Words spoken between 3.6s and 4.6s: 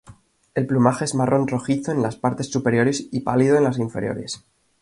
las inferiores.